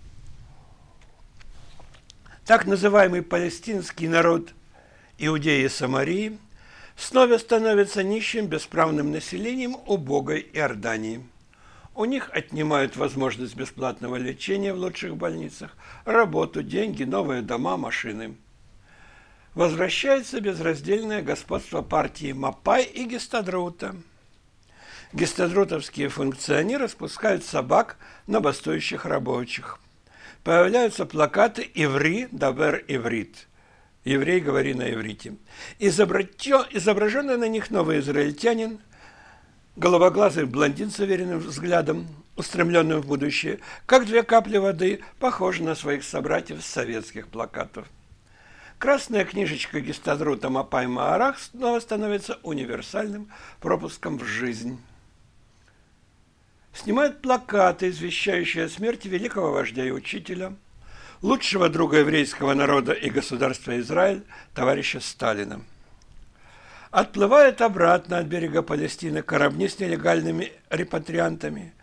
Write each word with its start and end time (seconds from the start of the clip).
Так 2.46 2.64
называемый 2.64 3.20
палестинский 3.20 4.08
народ 4.08 4.54
Иудеи 5.18 5.64
и 5.64 5.68
Самарии 5.68 6.38
снова 6.96 7.38
становится 7.38 8.02
нищим 8.02 8.46
бесправным 8.46 9.12
населением 9.12 9.76
убогой 9.86 10.48
Иордании. 10.52 11.26
У 11.94 12.04
них 12.04 12.30
отнимают 12.32 12.96
возможность 12.96 13.56
бесплатного 13.56 14.16
лечения 14.16 14.72
в 14.72 14.78
лучших 14.78 15.16
больницах, 15.16 15.76
работу, 16.04 16.62
деньги, 16.62 17.04
новые 17.04 17.42
дома, 17.42 17.76
машины– 17.76 18.36
возвращается 19.56 20.40
безраздельное 20.40 21.22
господство 21.22 21.82
партии 21.82 22.32
Мапай 22.32 22.84
и 22.84 23.04
Гестадрута. 23.04 23.96
Гестадрутовские 25.12 26.10
функционеры 26.10 26.88
спускают 26.88 27.42
собак 27.42 27.96
на 28.26 28.40
бастующих 28.40 29.06
рабочих. 29.06 29.80
Появляются 30.44 31.06
плакаты 31.06 31.68
«Иври, 31.74 32.28
дабер 32.30 32.84
иврит»– 32.86 33.48
«Еврей, 34.06 34.38
говори 34.38 34.72
на 34.72 34.88
иврите». 34.88 35.34
Изображенный 35.80 37.36
на 37.36 37.48
них 37.48 37.72
новый 37.72 37.98
израильтянин, 37.98 38.78
головоглазый 39.74 40.46
блондин 40.46 40.92
с 40.92 41.00
уверенным 41.00 41.40
взглядом, 41.40 42.06
устремленным 42.36 43.00
в 43.00 43.06
будущее, 43.08 43.58
как 43.84 44.06
две 44.06 44.22
капли 44.22 44.58
воды, 44.58 45.00
похож 45.18 45.58
на 45.58 45.74
своих 45.74 46.04
собратьев 46.04 46.62
с 46.62 46.66
советских 46.66 47.26
плакатов. 47.26 47.88
Красная 48.78 49.24
книжечка 49.24 49.80
гистадрута 49.80 50.50
Мапай 50.50 50.86
Маарах 50.86 51.40
снова 51.40 51.80
становится 51.80 52.38
универсальным 52.44 53.28
пропуском 53.60 54.18
в 54.20 54.24
жизнь. 54.24 54.78
Снимают 56.72 57.22
плакаты, 57.22 57.88
извещающие 57.88 58.66
о 58.66 58.68
смерти 58.68 59.08
великого 59.08 59.50
вождя 59.50 59.84
и 59.84 59.90
учителя, 59.90 60.54
лучшего 61.22 61.68
друга 61.68 61.98
еврейского 61.98 62.54
народа 62.54 62.92
и 62.92 63.10
государства 63.10 63.78
Израиль, 63.80 64.22
товарища 64.54 65.00
Сталина. 65.00 65.60
Отплывают 66.90 67.60
обратно 67.60 68.18
от 68.18 68.26
берега 68.26 68.62
Палестины 68.62 69.22
корабли 69.22 69.68
с 69.68 69.78
нелегальными 69.78 70.52
репатриантами. 70.70 71.74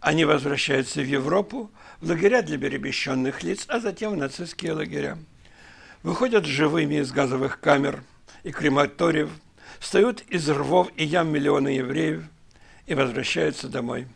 Они 0.00 0.24
возвращаются 0.24 1.00
в 1.00 1.06
Европу, 1.06 1.70
в 2.00 2.08
лагеря 2.08 2.42
для 2.42 2.58
перемещенных 2.58 3.42
лиц, 3.42 3.64
а 3.68 3.80
затем 3.80 4.12
в 4.12 4.16
нацистские 4.16 4.72
лагеря 4.72 5.18
выходят 6.02 6.44
живыми 6.44 6.96
из 6.96 7.10
газовых 7.12 7.60
камер 7.60 8.02
и 8.44 8.52
крематориев, 8.52 9.30
встают 9.78 10.22
из 10.28 10.48
рвов 10.48 10.90
и 10.96 11.04
ям 11.04 11.32
миллионы 11.32 11.68
евреев 11.68 12.24
и 12.86 12.94
возвращаются 12.94 13.68
домой. 13.68 14.06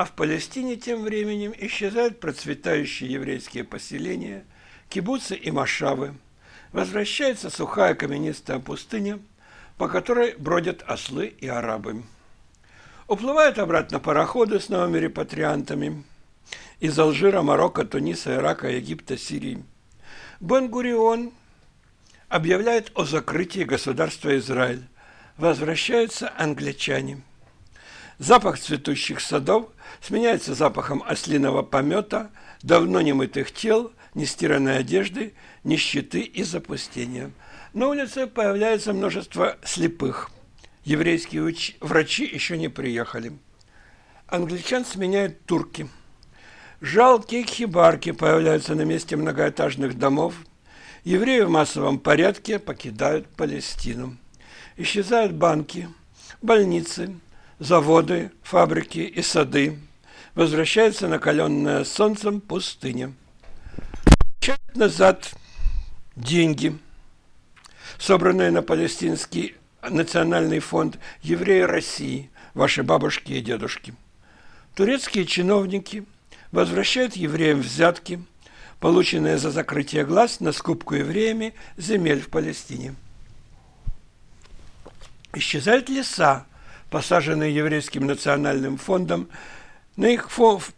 А 0.00 0.06
в 0.06 0.12
Палестине 0.12 0.76
тем 0.76 1.02
временем 1.02 1.52
исчезают 1.58 2.20
процветающие 2.20 3.12
еврейские 3.12 3.64
поселения, 3.64 4.46
кибуцы 4.88 5.36
и 5.36 5.50
машавы. 5.50 6.14
Возвращается 6.72 7.50
сухая 7.50 7.94
каменистая 7.94 8.60
пустыня, 8.60 9.18
по 9.76 9.88
которой 9.88 10.34
бродят 10.38 10.82
ослы 10.86 11.26
и 11.26 11.46
арабы. 11.46 12.02
Уплывают 13.08 13.58
обратно 13.58 14.00
пароходы 14.00 14.58
с 14.58 14.70
новыми 14.70 14.96
репатриантами 14.96 16.02
из 16.78 16.98
Алжира, 16.98 17.42
Марокко, 17.42 17.84
Туниса, 17.84 18.36
Ирака, 18.36 18.70
Египта, 18.70 19.18
Сирии– 19.18 19.62
Бен-Гурион 20.40 21.30
объявляет 22.30 22.90
о 22.94 23.04
закрытии 23.04 23.64
государства 23.64 24.34
Израиль. 24.38 24.82
Возвращаются 25.36 26.32
англичане. 26.38 27.20
Запах 28.18 28.58
цветущих 28.58 29.20
садов 29.20 29.70
сменяется 30.00 30.54
запахом 30.54 31.02
ослиного 31.06 31.62
помета, 31.62 32.30
давно 32.62 33.00
немытых 33.00 33.52
тел, 33.52 33.92
нестиранной 34.14 34.78
одежды, 34.78 35.34
нищеты 35.64 36.20
и 36.20 36.42
запустения. 36.42 37.30
На 37.72 37.88
улице 37.88 38.26
появляется 38.26 38.92
множество 38.92 39.56
слепых. 39.64 40.30
Еврейские 40.84 41.42
уч... 41.42 41.76
врачи 41.80 42.24
еще 42.24 42.58
не 42.58 42.68
приехали. 42.68 43.32
Англичан 44.26 44.84
сменяют 44.84 45.44
турки– 45.44 45.88
Жалкие 46.80 47.44
хибарки 47.44 48.10
появляются 48.10 48.74
на 48.74 48.82
месте 48.82 49.14
многоэтажных 49.14 49.98
домов. 49.98 50.34
Евреи 51.04 51.40
в 51.40 51.50
массовом 51.50 51.98
порядке 51.98 52.58
покидают 52.58 53.28
Палестину. 53.28 54.16
Исчезают 54.78 55.32
банки, 55.32 55.88
больницы, 56.40 57.20
заводы, 57.60 58.32
фабрики 58.42 58.98
и 58.98 59.22
сады. 59.22 59.78
Возвращается 60.34 61.06
накаленная 61.06 61.84
солнцем 61.84 62.40
пустыня. 62.40 63.12
Возвращают 64.40 64.74
назад 64.76 65.34
деньги, 66.16 66.76
собранные 67.98 68.50
на 68.50 68.62
палестинский 68.62 69.54
национальный 69.88 70.58
фонд 70.58 70.98
евреи 71.22 71.60
России, 71.60 72.30
ваши 72.54 72.82
бабушки 72.82 73.32
и 73.32 73.40
дедушки. 73.40 73.94
Турецкие 74.74 75.24
чиновники– 75.24 76.04
возвращают 76.52 77.16
евреям 77.16 77.60
взятки, 77.60 78.22
полученные 78.78 79.38
за 79.38 79.50
закрытие 79.50 80.04
глаз 80.04 80.40
на 80.40 80.52
скупку 80.52 80.94
евреями 80.94 81.54
земель 81.76 82.20
в 82.20 82.28
Палестине. 82.28 82.94
Исчезают 85.32 85.88
леса, 85.88 86.46
посаженные 86.90 87.54
еврейским 87.54 88.06
национальным 88.06 88.76
фондом, 88.76 89.28
на 89.96 90.06
их 90.06 90.28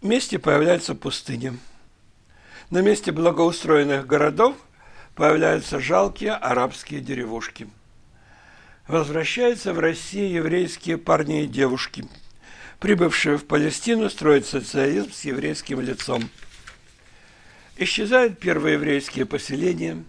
месте 0.02 0.38
появляется 0.38 0.94
пустыня. 0.94 1.56
На 2.70 2.80
месте 2.80 3.12
благоустроенных 3.12 4.06
городов 4.06 4.56
появляются 5.14 5.80
жалкие 5.80 6.32
арабские 6.32 7.00
деревушки. 7.00 7.68
Возвращаются 8.88 9.72
в 9.72 9.78
Россию 9.78 10.30
еврейские 10.30 10.98
парни 10.98 11.44
и 11.44 11.46
девушки– 11.46 12.06
прибывшие 12.82 13.38
в 13.38 13.46
Палестину 13.46 14.10
строить 14.10 14.44
социализм 14.44 15.12
с 15.12 15.24
еврейским 15.24 15.80
лицом. 15.80 16.28
Исчезают 17.76 18.40
первые 18.40 18.74
еврейские 18.74 19.24
поселения, 19.24 20.02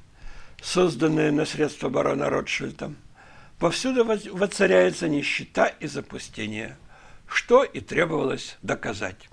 созданные 0.60 1.30
на 1.32 1.46
средства 1.46 1.90
барона 1.90 2.32
Ротшильда. 2.32 2.92
Повсюду 3.64 4.04
воцаряется 4.04 5.08
нищета 5.08 5.68
и 5.68 5.88
запустение, 5.88 6.76
что 7.30 7.64
и 7.64 7.80
требовалось 7.80 8.58
доказать. 8.62 9.30